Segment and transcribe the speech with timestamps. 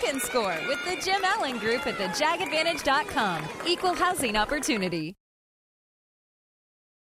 [0.00, 3.42] can score with the Jim Allen Group at thejagadvantage.com.
[3.66, 5.14] Equal housing opportunity.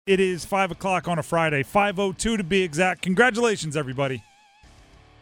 [0.05, 3.03] It is 5 o'clock on a Friday, 5.02 to be exact.
[3.03, 4.23] Congratulations, everybody.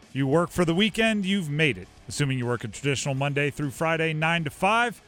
[0.08, 1.88] If you work for the weekend, you've made it.
[2.08, 5.02] Assuming you work a traditional Monday through Friday, 9 to 5.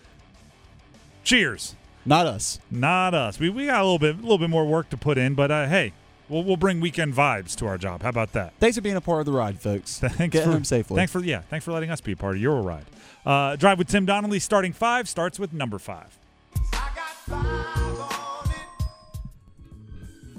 [1.24, 1.76] Cheers.
[2.04, 2.58] Not us.
[2.70, 3.38] Not us.
[3.38, 5.50] We, we got a little bit a little bit more work to put in, but
[5.50, 5.92] uh, hey,
[6.30, 8.02] we'll, we'll bring weekend vibes to our job.
[8.02, 8.54] How about that?
[8.60, 9.98] Thanks for being a part of the ride, folks.
[10.00, 10.96] Thanks Get for, home safely.
[10.96, 11.42] Thanks for yeah.
[11.42, 12.86] Thanks for letting us be a part of your ride.
[13.26, 16.16] Uh, Drive with Tim Donnelly starting five starts with number five.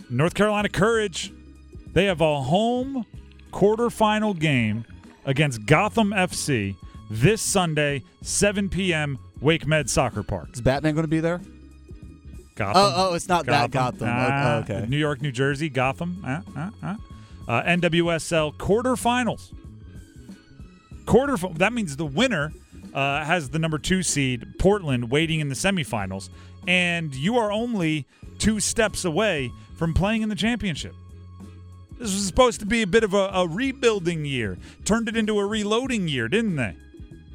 [0.09, 1.31] North Carolina Courage.
[1.93, 3.05] They have a home
[3.51, 4.85] quarterfinal game
[5.25, 6.75] against Gotham FC
[7.09, 9.19] this Sunday, 7 p.m.
[9.41, 10.49] WakeMed Soccer Park.
[10.53, 11.41] Is Batman going to be there?
[12.61, 12.81] Gotham.
[12.83, 14.07] Oh, oh, it's not that Gotham.
[14.11, 14.85] Ah, okay.
[14.87, 16.21] New York, New Jersey, Gotham.
[16.23, 16.97] Ah, ah, ah.
[17.47, 19.51] Uh, NWSL quarterfinals.
[21.07, 21.37] Quarter.
[21.55, 22.53] That means the winner
[22.93, 26.29] uh, has the number two seed, Portland, waiting in the semifinals,
[26.67, 28.05] and you are only
[28.37, 30.93] two steps away from playing in the championship.
[31.97, 34.59] This was supposed to be a bit of a, a rebuilding year.
[34.85, 36.75] Turned it into a reloading year, didn't they?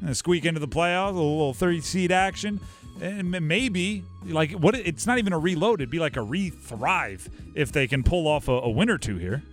[0.01, 2.61] And squeak into the playoffs, a little 30 seed action.
[3.01, 4.75] And maybe, like, what?
[4.75, 5.81] It's not even a reload.
[5.81, 8.97] It'd be like a re thrive if they can pull off a, a win or
[8.97, 9.43] two here.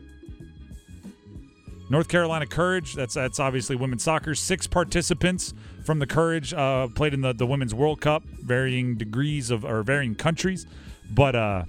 [1.91, 2.95] North Carolina Courage.
[2.95, 4.35] That's that's obviously women's soccer.
[4.35, 5.53] Six participants
[5.85, 9.83] from the Courage uh, played in the, the Women's World Cup, varying degrees of or
[9.83, 10.67] varying countries,
[11.11, 11.65] but uh,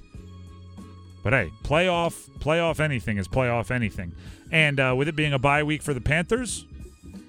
[1.23, 4.14] but hey, playoff playoff anything is playoff anything,
[4.52, 6.66] and uh, with it being a bye week for the Panthers,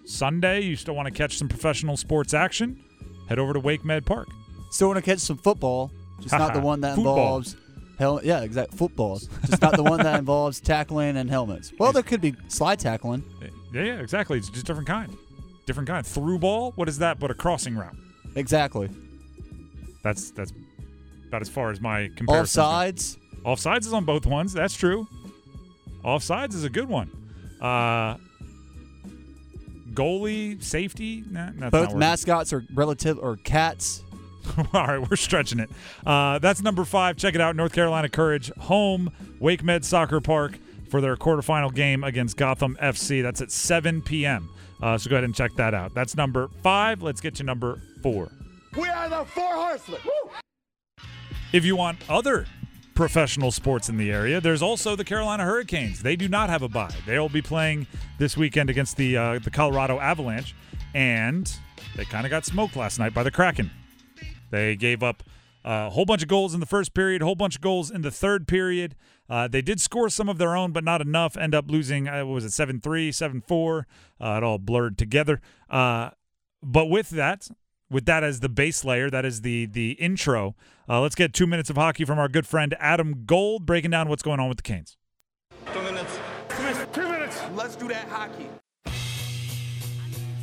[0.04, 2.82] Sunday you still want to catch some professional sports action,
[3.28, 4.28] head over to WakeMed Park.
[4.70, 5.90] Still want to catch some football,
[6.20, 7.16] just not the one that Football.
[7.16, 7.56] involves
[7.98, 9.28] hel- Yeah, exact footballs.
[9.46, 11.72] Just not the one that involves tackling and helmets.
[11.78, 13.24] Well, there could be slide tackling.
[13.72, 14.38] Yeah, yeah, exactly.
[14.38, 15.16] It's just a different kind,
[15.66, 16.06] different kind.
[16.06, 16.72] Through ball.
[16.76, 17.18] What is that?
[17.18, 17.96] But a crossing route.
[18.34, 18.90] Exactly.
[20.02, 20.52] That's that's
[21.28, 22.62] about as far as my comparison.
[22.62, 23.16] Offsides.
[23.44, 24.52] Offsides is on both ones.
[24.52, 25.06] That's true.
[26.04, 27.10] Offsides is a good one.
[27.60, 28.16] Uh,
[29.92, 31.24] goalie, safety.
[31.30, 34.02] Nah, that's Both mascots are relative or cats.
[34.74, 35.70] All right, we're stretching it.
[36.04, 37.16] Uh, that's number five.
[37.16, 37.56] Check it out.
[37.56, 40.58] North Carolina Courage home WakeMed Soccer Park
[40.90, 43.22] for their quarterfinal game against Gotham FC.
[43.22, 44.48] That's at 7 p.m.
[44.82, 45.94] Uh, so go ahead and check that out.
[45.94, 47.02] That's number five.
[47.02, 48.30] Let's get to number four.
[48.76, 50.00] We are the four horsemen.
[51.52, 52.46] If you want other
[52.94, 56.02] professional sports in the area, there's also the Carolina Hurricanes.
[56.02, 56.92] They do not have a bye.
[57.06, 57.86] They'll be playing
[58.18, 60.54] this weekend against the uh, the Colorado Avalanche,
[60.94, 61.50] and
[61.96, 63.70] they kind of got smoked last night by the Kraken.
[64.50, 65.22] They gave up
[65.64, 68.02] a whole bunch of goals in the first period, a whole bunch of goals in
[68.02, 68.94] the third period.
[69.28, 71.36] Uh, they did score some of their own, but not enough.
[71.36, 73.86] End up losing, uh, what was it, 7 3, 7 4.
[74.20, 75.40] Uh, it all blurred together.
[75.68, 76.10] Uh,
[76.62, 77.48] but with that,
[77.90, 80.54] with that as the base layer, that is the the intro.
[80.88, 84.08] Uh, let's get two minutes of hockey from our good friend Adam Gold, breaking down
[84.08, 84.96] what's going on with the Canes.
[85.72, 86.18] Two minutes.
[86.48, 86.86] Two minutes.
[86.92, 87.40] Two minutes.
[87.54, 88.48] Let's do that hockey.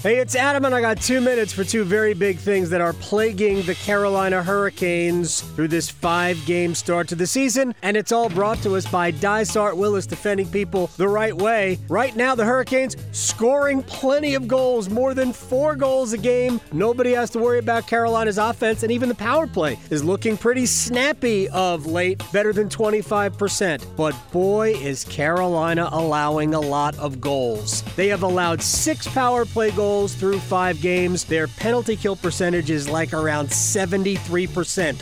[0.04, 2.92] Hey, it's Adam, and I got two minutes for two very big things that are
[2.92, 7.74] plaguing the Carolina Hurricanes through this five game start to the season.
[7.84, 11.80] And it's all brought to us by Dysart Willis, defending people the right way.
[11.88, 16.60] Right now, the Hurricanes scoring plenty of goals, more than four goals a game.
[16.74, 20.66] Nobody has to worry about Carolina's offense, and even the power play is looking pretty
[20.66, 23.82] snappy of late, better than 25%.
[23.96, 27.84] But boy, is Carolina allowing a lot of goals.
[27.96, 31.24] They have allowed six power play goals through five games.
[31.24, 35.02] Their penalty kill percentage is like around 73%.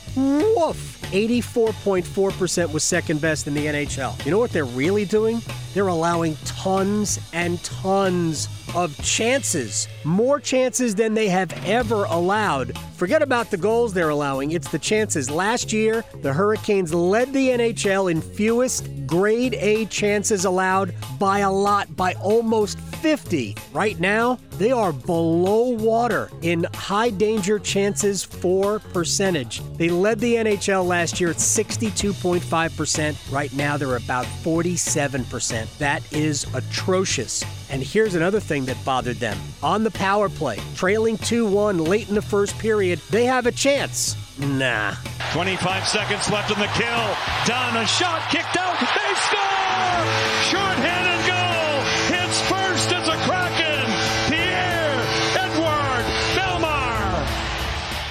[0.56, 0.91] Woof!
[1.12, 4.24] 84.4% was second best in the NHL.
[4.26, 5.42] You know what they're really doing?
[5.74, 9.88] They're allowing tons and tons of chances.
[10.04, 12.78] More chances than they have ever allowed.
[12.96, 15.30] Forget about the goals they're allowing, it's the chances.
[15.30, 21.52] Last year, the Hurricanes led the NHL in fewest grade A chances allowed by a
[21.52, 23.56] lot, by almost 50.
[23.74, 29.62] Right now, they are below water in high danger chances for percentage.
[29.78, 33.32] They led the NHL last year at 62.5%.
[33.32, 35.78] Right now, they're about 47%.
[35.78, 37.46] That is atrocious.
[37.70, 39.38] And here's another thing that bothered them.
[39.64, 43.54] On the power play, trailing 2 1 late in the first period, they have a
[43.54, 44.18] chance.
[44.38, 44.96] Nah.
[45.32, 47.16] 25 seconds left in the kill.
[47.46, 47.78] Done.
[47.78, 48.78] A shot kicked out.
[48.82, 50.52] They score!
[50.52, 51.01] Shorthanded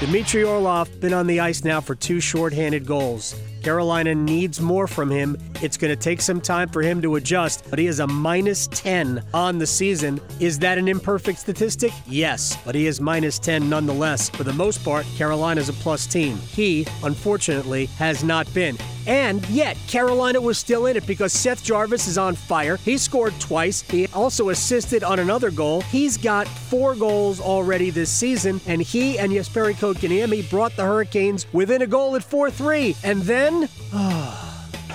[0.00, 3.38] Dmitry Orlov been on the ice now for two shorthanded goals.
[3.62, 5.36] Carolina needs more from him.
[5.60, 8.66] It's going to take some time for him to adjust, but he is a minus
[8.68, 10.18] 10 on the season.
[10.40, 11.92] Is that an imperfect statistic?
[12.06, 14.30] Yes, but he is minus 10 nonetheless.
[14.30, 16.38] For the most part, Carolina's a plus team.
[16.38, 18.78] He, unfortunately, has not been.
[19.06, 22.76] And yet, Carolina was still in it because Seth Jarvis is on fire.
[22.76, 23.82] He scored twice.
[23.82, 25.80] He also assisted on another goal.
[25.82, 31.46] He's got four goals already this season, and he and Jesperi Kotkaniemi brought the Hurricanes
[31.52, 32.96] within a goal at 4 3.
[33.04, 33.62] And then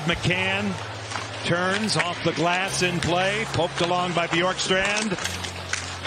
[0.06, 0.74] McCann
[1.46, 5.12] turns off the glass in play, poked along by Bjorkstrand.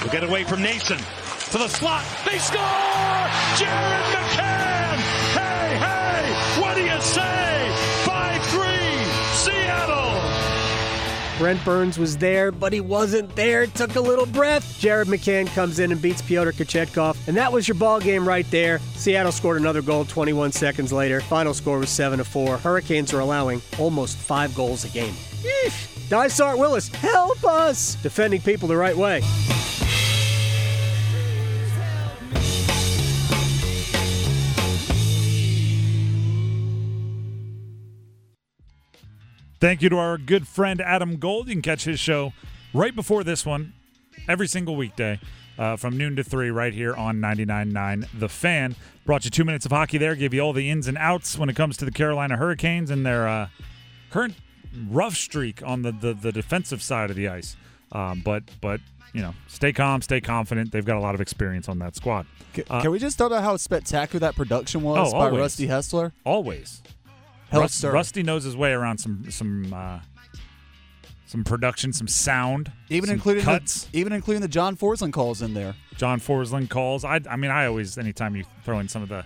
[0.02, 0.98] Will get away from Nason
[1.50, 2.04] to the slot.
[2.24, 2.60] They score!
[3.56, 4.98] Jared McCann!
[5.34, 6.60] Hey, hey!
[6.60, 7.37] What do you say?
[11.38, 13.68] Brent Burns was there, but he wasn't there.
[13.68, 14.76] Took a little breath.
[14.80, 18.48] Jared McCann comes in and beats Pyotr Kochetkov, and that was your ball game right
[18.50, 18.80] there.
[18.96, 21.20] Seattle scored another goal 21 seconds later.
[21.20, 22.58] Final score was 7 to 4.
[22.58, 25.14] Hurricanes are allowing almost 5 goals a game.
[25.42, 26.08] Yeesh.
[26.08, 27.94] Dysart Willis, help us!
[28.02, 29.22] Defending people the right way.
[39.60, 41.48] Thank you to our good friend Adam Gold.
[41.48, 42.32] You can catch his show
[42.72, 43.72] right before this one
[44.28, 45.18] every single weekday
[45.58, 48.76] uh, from noon to 3 right here on 99.9 The Fan.
[49.04, 51.48] Brought you two minutes of hockey there, gave you all the ins and outs when
[51.48, 53.48] it comes to the Carolina Hurricanes and their uh,
[54.10, 54.34] current
[54.88, 57.56] rough streak on the, the, the defensive side of the ice.
[57.90, 58.80] Um, but, but
[59.12, 60.70] you know, stay calm, stay confident.
[60.70, 62.26] They've got a lot of experience on that squad.
[62.52, 65.30] Can, Uh, can we just talk about how spectacular that production was Oh, by.
[65.30, 66.12] Rusty Hessler?
[66.24, 66.82] Always.
[67.50, 70.00] Hell, Rus- Rusty knows his way around some some uh,
[71.28, 73.84] some production, some sound, even some including cuts.
[73.84, 75.74] The, even including the John Forslund calls in there.
[75.96, 77.04] John Forslund calls.
[77.04, 79.24] I, I mean, I always, anytime you throw in some of the,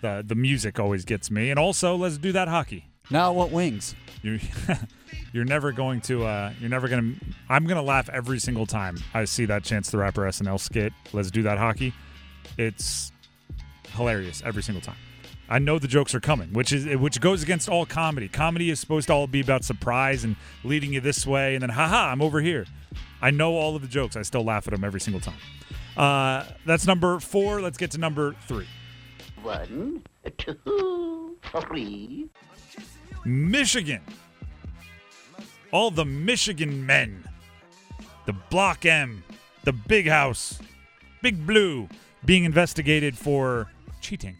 [0.00, 1.50] the the music, always gets me.
[1.50, 2.86] And also, let's do that hockey.
[3.10, 3.94] Now I want wings.
[4.22, 4.38] You,
[5.32, 6.24] you're never going to.
[6.24, 7.14] Uh, you're never gonna.
[7.48, 10.92] I'm gonna laugh every single time I see that Chance the Rapper SNL skit.
[11.12, 11.92] Let's do that hockey.
[12.58, 13.12] It's
[13.94, 14.96] hilarious every single time.
[15.48, 18.28] I know the jokes are coming, which is which goes against all comedy.
[18.28, 21.70] Comedy is supposed to all be about surprise and leading you this way, and then
[21.70, 22.64] haha, I'm over here.
[23.20, 24.16] I know all of the jokes.
[24.16, 25.36] I still laugh at them every single time.
[25.96, 27.60] Uh, that's number four.
[27.60, 28.66] Let's get to number three.
[29.42, 30.02] One,
[30.38, 32.28] two, three.
[33.24, 34.00] Michigan.
[35.70, 37.28] All the Michigan men.
[38.26, 39.22] The Block M,
[39.64, 40.58] the Big House,
[41.20, 41.88] Big Blue
[42.24, 43.70] being investigated for
[44.00, 44.36] cheating.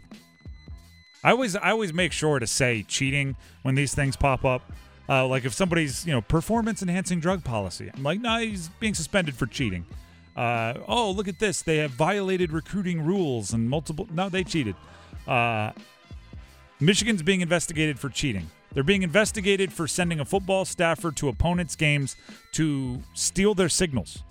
[1.24, 4.70] I always I always make sure to say cheating when these things pop up.
[5.08, 8.94] Uh, like if somebody's you know performance enhancing drug policy, I'm like, no, he's being
[8.94, 9.86] suspended for cheating.
[10.36, 14.06] Uh, oh, look at this, they have violated recruiting rules and multiple.
[14.12, 14.74] No, they cheated.
[15.26, 15.72] Uh,
[16.80, 18.50] Michigan's being investigated for cheating.
[18.72, 22.16] They're being investigated for sending a football staffer to opponents' games
[22.52, 24.24] to steal their signals.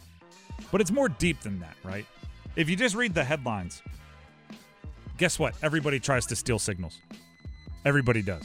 [0.72, 2.06] But it's more deep than that, right?
[2.56, 3.82] If you just read the headlines,
[5.18, 5.56] guess what?
[5.62, 7.00] Everybody tries to steal signals.
[7.86, 8.44] Everybody does.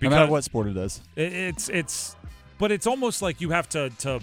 [0.00, 1.00] No matter what sport it is.
[1.16, 2.16] It- It's it's,
[2.58, 4.20] but it's almost like you have to to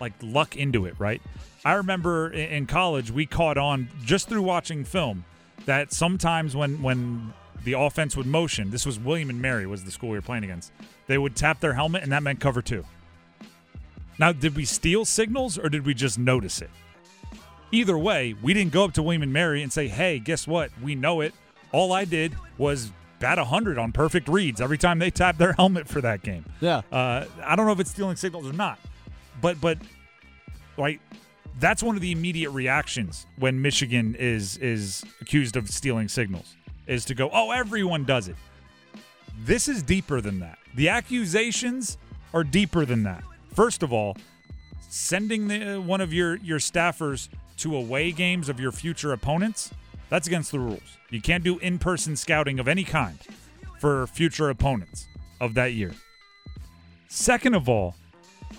[0.00, 1.20] like luck into it, right?
[1.64, 5.24] I remember in college we caught on just through watching film
[5.64, 7.32] that sometimes when when
[7.64, 10.44] the offense would motion, this was William and Mary was the school we were playing
[10.44, 10.70] against.
[11.08, 12.84] They would tap their helmet and that meant cover two.
[14.18, 16.70] Now, did we steal signals or did we just notice it?
[17.72, 20.70] Either way, we didn't go up to William and Mary and say, "Hey, guess what?
[20.82, 21.34] We know it."
[21.72, 25.88] All I did was bat 100 on perfect reads every time they tapped their helmet
[25.88, 26.44] for that game.
[26.60, 26.82] Yeah.
[26.92, 28.78] Uh, I don't know if it's stealing signals or not,
[29.40, 29.78] but but
[30.76, 31.00] like
[31.58, 36.56] that's one of the immediate reactions when Michigan is is accused of stealing signals
[36.86, 38.36] is to go, oh, everyone does it.
[39.40, 40.58] This is deeper than that.
[40.76, 41.98] The accusations
[42.32, 43.24] are deeper than that.
[43.54, 44.16] First of all,
[44.88, 49.72] sending the, one of your your staffers to away games of your future opponents?
[50.08, 50.98] That's against the rules.
[51.10, 53.18] You can't do in-person scouting of any kind
[53.78, 55.08] for future opponents
[55.40, 55.92] of that year.
[57.08, 57.94] Second of all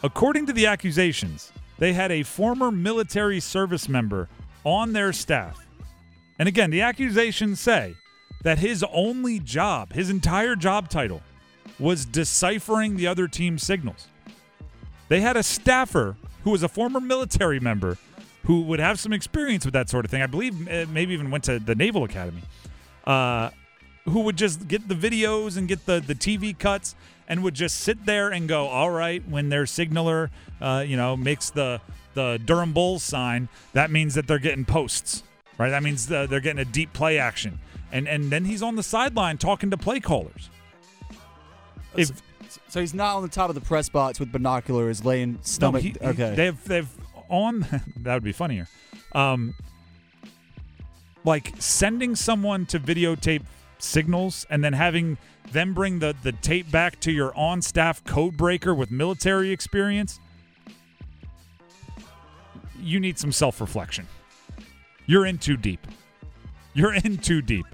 [0.04, 4.28] according to the accusations they had a former military service member
[4.64, 5.66] on their staff.
[6.40, 7.96] And again the accusations say
[8.44, 11.22] that his only job his entire job title
[11.80, 14.08] was deciphering the other team's signals.
[15.10, 17.98] They had a staffer who was a former military member
[18.44, 20.22] who would have some experience with that sort of thing.
[20.22, 22.42] I believe uh, maybe even went to the Naval Academy.
[23.06, 23.50] Uh,
[24.06, 26.96] who would just get the videos and get the, the TV cuts
[27.28, 31.18] and would just sit there and go, all right, when their signaler, uh, you know,
[31.18, 31.82] makes the
[32.14, 35.24] the Durham Bulls sign, that means that they're getting posts,
[35.58, 35.70] right?
[35.70, 37.60] That means uh, they're getting a deep play action,
[37.92, 40.50] and and then he's on the sideline talking to play callers.
[41.96, 42.12] If
[42.70, 45.82] So he's not on the top of the press box with binoculars, laying stomach.
[45.82, 46.34] he- he- okay.
[46.36, 46.90] they've they've
[47.30, 47.66] on
[47.98, 48.68] that would be funnier.
[49.14, 49.54] Um,
[51.24, 53.44] like sending someone to videotape
[53.80, 55.18] signals and then having
[55.52, 60.20] them bring the the tape back to your on staff code breaker with military experience.
[62.80, 64.08] You need some self reflection.
[65.06, 65.86] You're in too deep.
[66.74, 67.66] You're in too deep.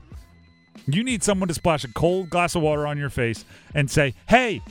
[0.85, 4.13] You need someone to splash a cold glass of water on your face and say,
[4.27, 4.61] "Hey,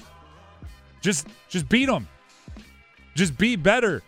[1.00, 2.08] just just beat them.
[3.14, 4.02] Just be better.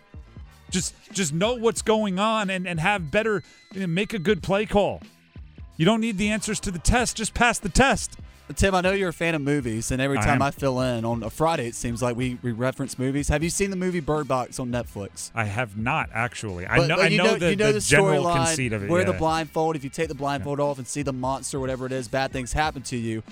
[0.75, 5.01] Just just know what's going on and and have better make a good play call.
[5.77, 8.17] You don't need the answers to the test, just pass the test.
[8.53, 10.41] Tim, I know you're a fan of movies, and every time am.
[10.43, 13.27] I, fill in on a Friday, it seems like we, we reference movies.
[13.29, 15.31] Have you seen the movie Bird Box on Netflix?
[15.33, 16.67] I have not actually.
[16.67, 18.83] I But- know I you know, the, you know the, the, general storyline, conceit of
[18.83, 18.89] it.
[18.89, 19.11] Wear yeah.
[19.11, 19.75] the blindfold.
[19.75, 22.53] If you take the blindfold off and see the monster, whatever it is, bad things
[22.53, 23.23] happen to you.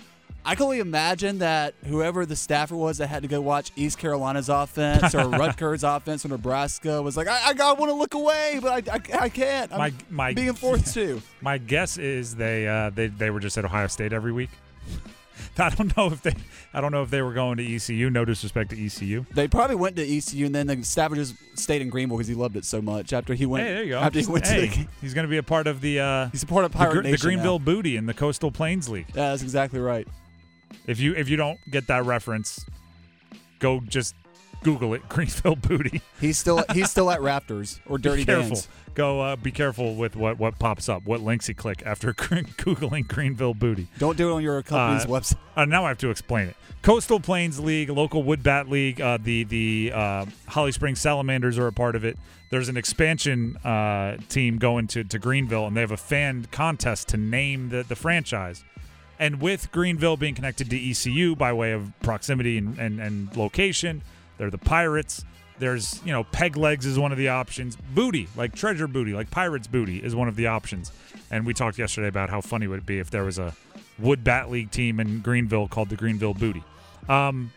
[0.45, 3.97] I can only imagine that whoever the staffer was that had to go watch East
[3.97, 8.13] Carolina's offense or Rutgers' offense or Nebraska was like, I, I, I want to look
[8.13, 9.71] away, but I, I, I can't.
[9.71, 11.21] I'm My- my- being forced to.
[11.41, 14.49] My guess is they uh, they they were just at Ohio State every week.
[15.57, 16.33] I don't know if they
[16.73, 18.09] I don't know if they were going to ECU.
[18.09, 19.25] No disrespect to ECU.
[19.33, 22.33] They probably went to ECU, and then the staffer just stayed in Greenville because he
[22.33, 23.13] loved it so much.
[23.13, 23.99] After he went, Hey, there you go.
[23.99, 26.29] After he went hey, to the, he's going to be a part of the uh,
[26.29, 27.23] he's a part of the, Pirate the Nation now.
[27.23, 29.07] Greenville Booty in the Coastal Plains League.
[29.09, 30.07] Yeah, that's exactly right.
[30.87, 32.65] If you if you don't get that reference,
[33.59, 34.15] go just
[34.63, 35.01] Google it.
[35.09, 36.01] Greenville Booty.
[36.19, 38.49] He's still he's still at Raptors or Dirty be careful.
[38.49, 38.67] Dan's.
[38.95, 43.07] Go uh, be careful with what what pops up, what links you click after googling
[43.07, 43.87] Greenville Booty.
[43.97, 45.37] Don't do it on your company's Uh, website.
[45.55, 46.55] Uh, now I have to explain it.
[46.83, 49.01] Coastal Plains League, local wood bat league.
[49.01, 52.17] Uh, the the uh, Holly Springs Salamanders are a part of it.
[52.51, 57.07] There's an expansion uh, team going to, to Greenville, and they have a fan contest
[57.09, 58.63] to name the, the franchise.
[59.23, 64.01] And with Greenville being connected to ECU by way of proximity and, and, and location,
[64.37, 65.23] they're the Pirates.
[65.59, 67.77] There's, you know, peg legs is one of the options.
[67.95, 70.91] Booty, like treasure booty, like pirates booty is one of the options.
[71.31, 73.55] And we talked yesterday about how funny it would it be if there was a
[73.97, 76.63] wood bat league team in Greenville called the Greenville Booty.
[77.07, 77.53] Um,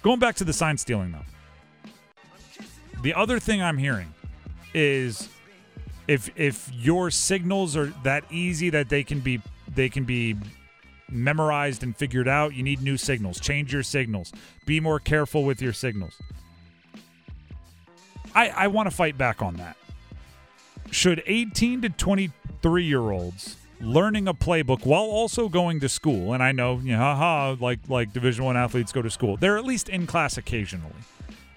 [0.00, 2.64] going back to the sign stealing though,
[3.02, 4.14] the other thing I'm hearing
[4.72, 5.28] is
[6.08, 9.42] if if your signals are that easy that they can be
[9.74, 10.36] they can be
[11.12, 13.40] memorized and figured out, you need new signals.
[13.40, 14.32] Change your signals.
[14.66, 16.14] Be more careful with your signals.
[18.34, 19.76] I I want to fight back on that.
[20.90, 26.42] Should 18 to 23 year olds learning a playbook while also going to school, and
[26.42, 29.64] I know, you know, haha, like like Division One athletes go to school, they're at
[29.64, 30.94] least in class occasionally.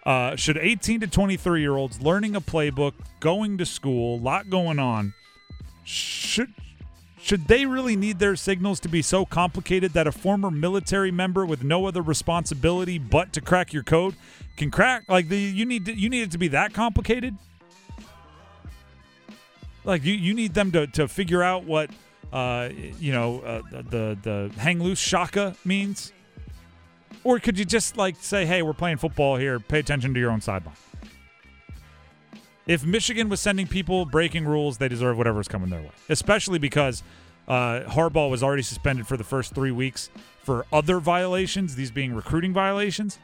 [0.06, 4.78] Uh, should 18 to 23 year olds learning a playbook, going to school, lot going
[4.80, 5.14] on,
[5.84, 6.54] should
[7.24, 11.46] should they really need their signals to be so complicated that a former military member
[11.46, 14.16] with no other responsibility but to crack your code
[14.58, 15.06] can crack?
[15.08, 17.38] Like the you need to, you need it to be that complicated?
[19.86, 21.92] Like you, you need them to, to figure out what
[22.34, 22.68] uh,
[23.00, 26.12] you know uh, the the hang loose shaka means,
[27.24, 29.62] or could you just like say, hey, we're playing football here.
[29.62, 30.76] Pay attention to your own sideline.
[32.66, 35.92] If Michigan was sending people breaking rules, they deserve whatever's coming their way.
[36.10, 37.04] Especially because
[37.48, 40.10] uh, Harbaugh was already suspended for the first three weeks
[40.44, 43.20] for other violations, these being recruiting violations.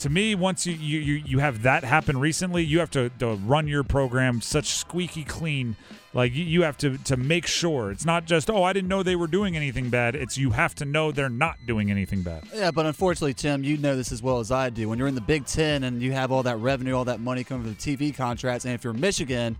[0.00, 3.68] To me, once you you, you, have that happen recently, you have to, to run
[3.68, 5.76] your program such squeaky clean.
[6.12, 9.02] Like you, you have to to make sure it's not just oh I didn't know
[9.02, 10.16] they were doing anything bad.
[10.16, 12.44] It's you have to know they're not doing anything bad.
[12.52, 14.88] Yeah, but unfortunately, Tim, you know this as well as I do.
[14.88, 17.44] When you're in the Big Ten and you have all that revenue, all that money
[17.44, 19.56] coming from the TV contracts, and if you're Michigan,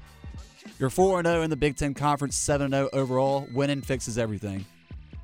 [0.81, 3.47] you're 4 and 0 in the Big Ten Conference, 7 0 overall.
[3.53, 4.65] Winning fixes everything.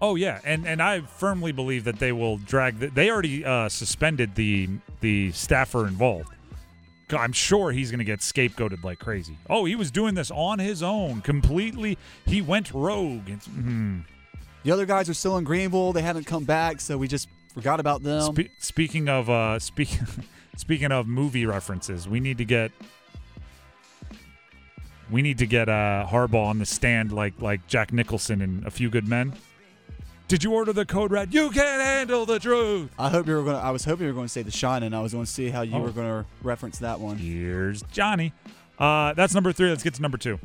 [0.00, 2.78] Oh yeah, and and I firmly believe that they will drag.
[2.78, 4.68] The, they already uh, suspended the
[5.00, 6.35] the staffer involved.
[7.10, 9.38] I'm sure he's going to get scapegoated like crazy.
[9.48, 11.98] Oh, he was doing this on his own, completely.
[12.24, 13.28] He went rogue.
[13.28, 14.02] It's, mm.
[14.64, 15.92] The other guys are still in Greenville.
[15.92, 18.34] They haven't come back, so we just forgot about them.
[18.34, 19.96] Spe- speaking of uh, speak,
[20.56, 22.72] speaking of movie references, we need to get
[25.10, 28.70] we need to get uh, Harbaugh on the stand like like Jack Nicholson in A
[28.70, 29.34] Few Good Men.
[30.28, 31.32] Did you order the code red?
[31.32, 32.90] You can't handle the truth.
[32.98, 33.56] I hope you were going.
[33.56, 34.92] to I was hoping you were going to say The Shining.
[34.92, 35.80] I was going to see how you Oh.
[35.80, 37.16] were going to reference that one.
[37.16, 38.32] Here's Johnny.
[38.78, 39.68] Uh, that's number three.
[39.68, 40.38] Let's get to number two.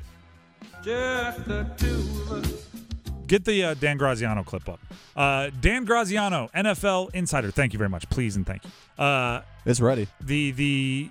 [3.28, 4.80] Get the uh, Dan Graziano clip up.
[5.16, 7.50] Uh, Dan Graziano, NFL insider.
[7.50, 8.10] Thank you very much.
[8.10, 9.04] Please and thank you.
[9.04, 10.08] Uh, It's ready.
[10.20, 11.10] the the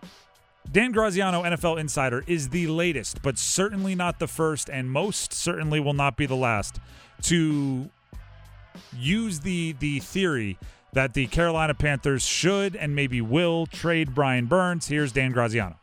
[0.71, 5.81] Dan Graziano NFL insider is the latest, but certainly not the first, and most certainly
[5.81, 6.79] will not be the last
[7.23, 7.89] to
[8.97, 10.59] use the the theory
[10.93, 14.89] that the Carolina Panthers should and maybe will trade Brian Burns.
[14.89, 15.77] Here's Dan Graziano.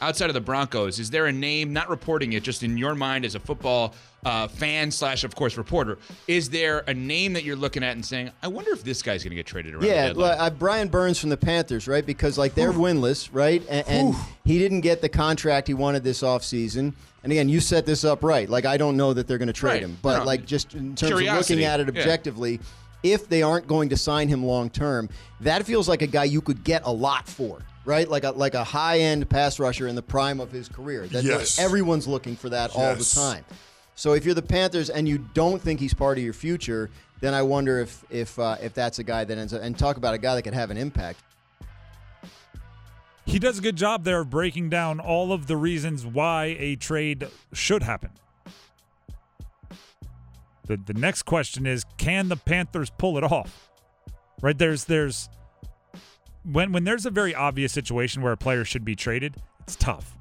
[0.00, 3.24] Outside of the Broncos, is there a name, not reporting it, just in your mind
[3.24, 7.56] as a football uh, fan slash, of course, reporter, is there a name that you're
[7.56, 9.84] looking at and saying, I wonder if this guy's going to get traded around?
[9.84, 12.04] Yeah, well, uh, Brian Burns from the Panthers, right?
[12.04, 13.62] Because like they're winless, right?
[13.68, 14.14] And, and
[14.44, 16.94] he didn't get the contract he wanted this offseason.
[17.22, 18.48] And again, you set this up right.
[18.48, 19.82] Like I don't know that they're going to trade Right.
[19.82, 20.24] him, but No.
[20.24, 22.00] like just in terms of looking at it Yeah.
[22.00, 22.60] objectively,
[23.02, 25.08] if they aren't going to sign him long term,
[25.40, 27.60] that feels like a guy you could get a lot for.
[27.84, 31.06] Right, like a like a high end pass rusher in the prime of his career.
[31.08, 31.58] That, Yes.
[31.58, 33.14] everyone's looking for that all the Yes.
[33.14, 33.44] time.
[33.94, 37.34] So if you're the Panthers and you don't think he's part of your future, then
[37.34, 40.14] I wonder if if uh, if that's a guy that ends up and talk about
[40.14, 41.20] a guy that could have an impact.
[43.26, 46.76] He does a good job there of breaking down all of the reasons why a
[46.76, 48.10] trade should happen.
[50.66, 53.68] The the next question is can the Panthers pull it off?
[54.40, 55.28] Right there's there's
[56.50, 60.16] when when there's a very obvious situation where a player should be traded, it's tough.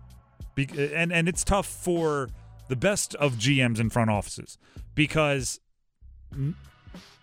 [0.56, 2.30] Be- and and it's tough for
[2.70, 4.58] the best of GMs and front offices
[4.96, 5.60] because
[6.34, 6.56] n-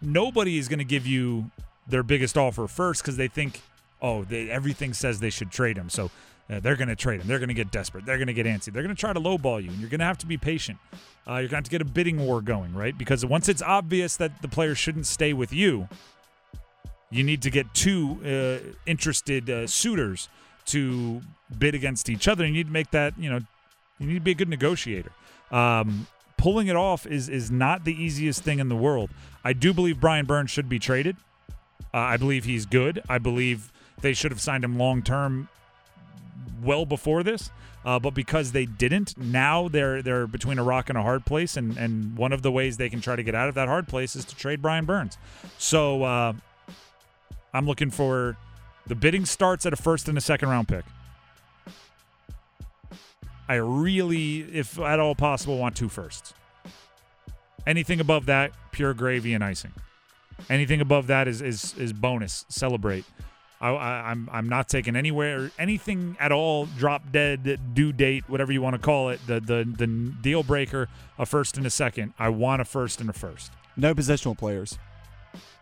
[0.02, 1.50] nobody is going to give you
[1.86, 3.60] their biggest offer first because they think,
[4.02, 5.88] oh, they, everything says they should trade him.
[5.88, 6.10] So
[6.50, 7.26] uh, they're going to trade him.
[7.26, 8.04] They're going to get desperate.
[8.04, 8.72] They're going to get antsy.
[8.72, 10.78] They're going to try to lowball you, and you're going to have to be patient.
[11.26, 12.96] Uh, you're going to have to get a bidding war going, right?
[12.96, 15.88] Because once it's obvious that the player shouldn't stay with you,
[17.10, 20.28] you need to get two uh, interested uh, suitors
[20.66, 21.20] to
[21.58, 22.46] bid against each other.
[22.46, 23.40] You need to make that, you know,
[23.98, 25.12] you need to be a good negotiator.
[25.50, 29.10] Um, pulling it off is is not the easiest thing in the world.
[29.44, 31.16] I do believe Brian Burns should be traded.
[31.92, 33.02] Uh, I believe he's good.
[33.08, 35.48] I believe they should have signed him long term,
[36.62, 37.50] well before this.
[37.84, 41.56] Uh, but because they didn't, now they're they're between a rock and a hard place,
[41.56, 43.88] and and one of the ways they can try to get out of that hard
[43.88, 45.18] place is to trade Brian Burns.
[45.58, 46.32] So uh,
[47.52, 48.36] I'm looking for
[48.86, 50.84] the bidding starts at a first and a second round pick.
[53.48, 56.34] I really, if at all possible, want two firsts.
[57.66, 59.72] Anything above that, pure gravy and icing.
[60.48, 62.44] Anything above that is is is bonus.
[62.48, 63.04] Celebrate.
[63.60, 66.66] I, I, I'm I'm not taking anywhere anything at all.
[66.78, 69.20] Drop dead due date, whatever you want to call it.
[69.26, 69.86] The the the
[70.22, 70.88] deal breaker.
[71.18, 72.14] A first and a second.
[72.18, 74.78] I want a first and a first, No positional players.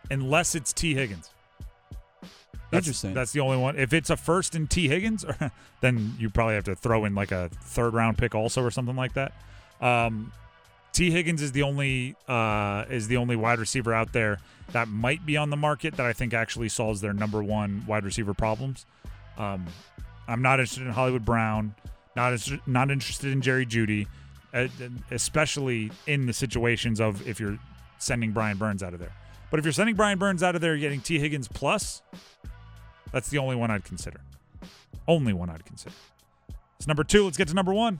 [0.09, 1.31] unless it's Tee Higgins.
[2.71, 3.13] That's, Interesting.
[3.13, 3.77] That's the only one.
[3.77, 5.25] If it's a first and Tee Higgins,
[5.81, 8.95] then you probably have to throw in like a third round pick also or something
[8.95, 9.33] like that.
[9.81, 10.31] Um,
[10.91, 14.39] Tee Higgins is the only uh, is the only wide receiver out there
[14.71, 18.03] that might be on the market that I think actually solves their number one wide
[18.03, 18.85] receiver problems.
[19.37, 19.65] Um,
[20.27, 21.73] I'm not interested in Hollywood Brown.
[22.15, 24.07] Not as, not interested in Jerry Jeudy,
[24.53, 24.67] uh,
[25.11, 27.57] especially in the situations of if you're
[27.97, 29.13] sending Brian Burns out of there.
[29.51, 32.01] But if you're sending Brian Burns out of there, you're getting Tee Higgins plus.
[33.11, 34.21] That's the only one I'd consider.
[35.07, 35.95] Only one I'd consider.
[36.77, 37.25] It's number two.
[37.25, 37.99] Let's get to number one.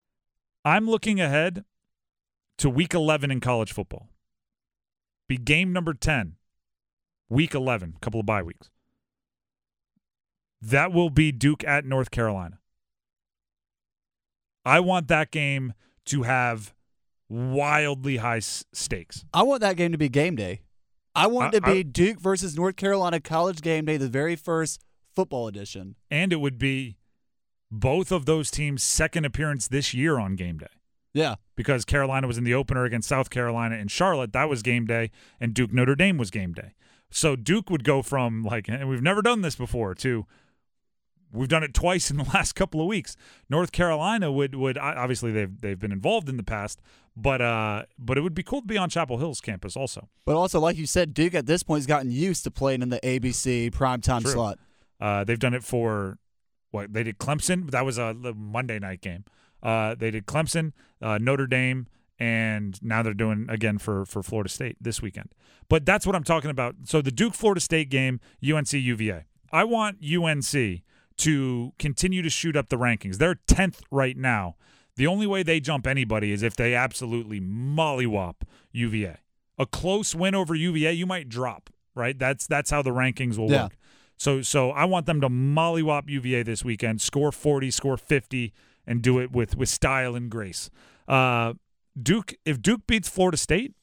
[0.63, 1.65] I'm looking ahead
[2.59, 4.09] to week 11 in college football.
[5.27, 6.35] Be game number 10,
[7.29, 8.69] week 11, couple of bye weeks.
[10.61, 12.59] That will be Duke at North Carolina.
[14.63, 15.73] I want that game
[16.05, 16.73] to have
[17.29, 19.25] wildly high s- stakes.
[19.33, 20.61] I want that game to be game day.
[21.15, 24.09] I want I- it to be I- Duke versus North Carolina College game day, the
[24.09, 24.83] very first
[25.15, 25.95] football edition.
[26.11, 26.97] And it would be
[27.71, 30.67] both of those teams' second appearance this year on game day.
[31.13, 31.35] Yeah.
[31.55, 35.11] Because Carolina was in the opener against South Carolina and Charlotte, that was game day,
[35.39, 36.73] and Duke Notre Dame was game day.
[37.09, 40.25] So Duke would go from like, and we've never done this before, to
[41.33, 43.15] we've done it twice in the last couple of weeks.
[43.49, 46.81] North Carolina would would obviously they've they've been involved in the past,
[47.15, 50.07] but uh, but it would be cool to be on Chapel Hill's campus also.
[50.25, 52.89] But also, like you said, Duke at this point has gotten used to playing in
[52.89, 54.31] the ABC primetime True.
[54.31, 54.59] slot.
[55.01, 56.17] Uh, they've done it for
[56.71, 57.69] what they did Clemson.
[57.71, 59.25] That was a Monday night game.
[59.61, 61.87] Uh, they did Clemson, uh, Notre Dame,
[62.19, 65.29] and now they're doing again for for Florida State this weekend.
[65.69, 66.75] But that's what I'm talking about.
[66.85, 69.25] So the Duke Florida State game, UNC UVA.
[69.51, 70.81] I want UNC
[71.17, 73.17] to continue to shoot up the rankings.
[73.17, 74.55] They're 10th right now.
[74.95, 78.35] The only way they jump anybody is if they absolutely mollywop
[78.71, 79.17] UVA.
[79.57, 82.17] A close win over UVA, you might drop, right?
[82.17, 83.63] That's that's how the rankings will Yeah.
[83.63, 83.77] work.
[84.21, 88.53] So so I want them to mollywop UVA this weekend, score 40, score 50
[88.85, 90.69] and do it with with style and grace.
[91.07, 91.55] Uh
[91.99, 93.73] Duke if Duke beats Florida State,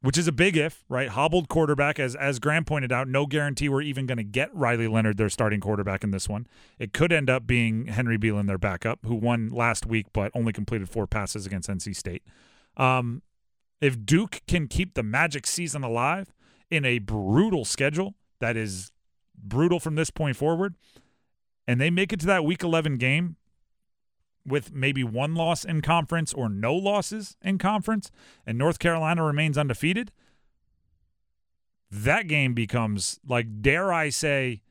[0.00, 1.10] which is a big if, right?
[1.10, 4.88] Hobbled quarterback, as as Graham pointed out, no guarantee we're even going to get Riley
[4.88, 6.46] Leonard, their starting quarterback in this one.
[6.78, 10.54] It could end up being Henry Belin, their backup, who won last week but only
[10.54, 12.22] completed four passes against NC State.
[12.78, 13.20] Um,
[13.82, 16.32] if Duke can keep the Magic season alive
[16.70, 18.91] in a brutal schedule that is
[19.36, 20.74] brutal from this point forward,
[21.66, 23.36] and they make it to that Week 11 game
[24.44, 28.10] with maybe one loss in conference or no losses in conference,
[28.46, 30.10] and North Carolina remains undefeated,
[31.90, 34.62] that game becomes like, dare I say,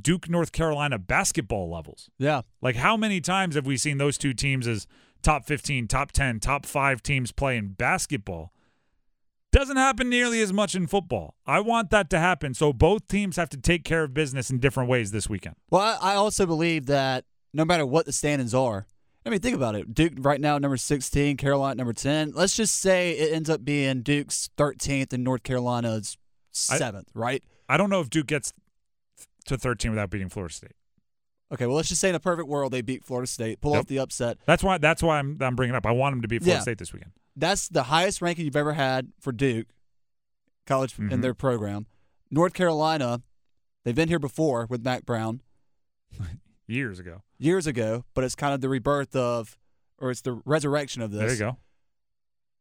[0.00, 2.10] Duke North Carolina basketball levels.
[2.18, 2.42] Yeah.
[2.62, 4.86] Like, how many times have we seen those two teams as
[5.22, 8.52] top 15, top 10, top five teams play in basketball?
[9.52, 11.34] Doesn't happen nearly as much in football.
[11.44, 12.54] I want that to happen.
[12.54, 15.56] So both teams have to take care of business in different ways this weekend.
[15.70, 18.86] Well, I I also believe that no matter what the standings are,
[19.26, 19.92] I mean, think about it.
[19.92, 22.32] Duke right now number 16, Carolina number 10.
[22.34, 26.16] Let's just say it ends up being Duke's 13th and North Carolina's
[26.70, 27.42] I- 7th, right?
[27.68, 28.52] I don't know if Duke gets
[29.46, 30.72] to 13 without beating Florida State.
[31.52, 33.80] Okay, well, let's just say in a perfect world they beat Florida State, pull Yep.
[33.80, 34.38] off the upset.
[34.46, 34.78] That's why.
[34.78, 35.86] That's why I'm, I'm bringing it up.
[35.86, 36.62] I want them to beat Florida Yeah.
[36.62, 37.10] State this weekend.
[37.36, 39.68] That's the highest ranking you've ever had for Duke
[40.66, 41.22] college in Mhm.
[41.22, 41.86] their program.
[42.30, 43.22] North Carolina,
[43.84, 45.40] they've been here before with Mack Brown
[46.66, 47.22] Years ago.
[47.38, 49.58] years ago, but it's kind of the rebirth of,
[49.98, 51.20] or it's the resurrection of this.
[51.20, 51.58] There you go.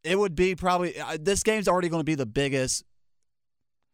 [0.04, 2.84] It would be probably uh, this game's already going to be the biggest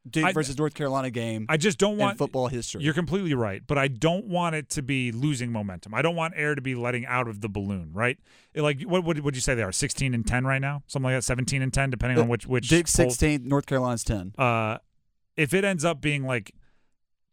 [0.09, 2.83] Duke I- versus North Carolina game I just don't want football history.
[2.83, 5.93] You're completely right, but I don't want it to be losing momentum.
[5.93, 8.17] I don't want air to be letting out of the balloon, right?
[8.53, 9.71] It- Like what would would you say they are?
[9.71, 10.83] 16 and 10 right now?
[10.87, 13.13] Something like that, 17 and 10 depending on which which Duke's poll-
[13.43, 14.33] North Carolina's 10.
[14.37, 14.77] uh
[15.37, 16.53] if it ends up being like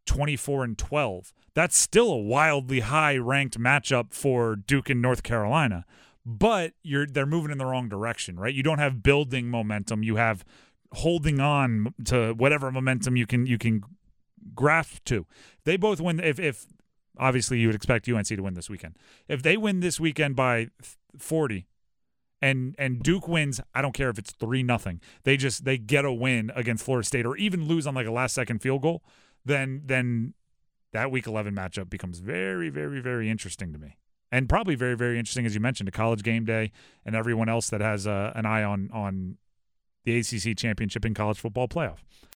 [0.07, 5.85] 24 and 12, that's still a wildly high ranked matchup for Duke and North Carolina.
[6.25, 8.55] But you're they're moving in the wrong direction, right?
[8.55, 10.03] You don't have building momentum.
[10.03, 10.45] You have
[10.95, 13.83] holding on to whatever momentum you can you can
[14.55, 15.27] grasp to.
[15.65, 16.67] They both win if if
[17.19, 18.97] obviously you would expect UNC to win this weekend.
[19.29, 20.69] If they win this weekend by
[21.19, 21.67] 40
[22.41, 25.01] and and Duke wins, I don't care if it's 3 nothing.
[25.25, 28.13] They just they get a win against Florida State or even lose on like a
[28.13, 29.03] last second field goal,
[29.45, 30.35] then then
[30.93, 33.97] that week 11 matchup becomes very very very interesting to me.
[34.31, 36.73] And probably very very interesting as you mentioned to college game day
[37.05, 39.39] and everyone else that has uh, an eye on on
[40.05, 41.99] the ACC championship and college football playoff.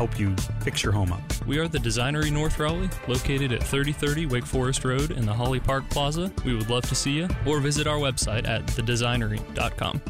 [0.00, 1.20] help you fix your home up.
[1.46, 5.60] We are the Designery North Raleigh, located at 3030 Wake Forest Road in the Holly
[5.60, 6.32] Park Plaza.
[6.42, 10.00] We would love to see you or visit our website at thedesignery.com.